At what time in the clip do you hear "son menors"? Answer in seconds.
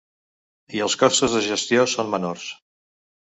1.93-2.47